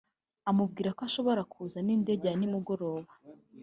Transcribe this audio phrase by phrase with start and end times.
[0.49, 3.11] amubwira ko ashobora kuza n’indege ya nimugoroba